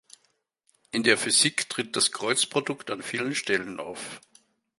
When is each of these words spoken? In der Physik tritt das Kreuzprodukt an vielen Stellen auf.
In 0.89 1.03
der 1.03 1.15
Physik 1.15 1.69
tritt 1.69 1.95
das 1.95 2.11
Kreuzprodukt 2.11 2.89
an 2.89 3.03
vielen 3.03 3.35
Stellen 3.35 3.79
auf. 3.79 4.19